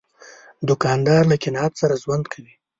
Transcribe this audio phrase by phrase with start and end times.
[0.67, 2.53] دوکاندار له قناعت سره ژوند کوي.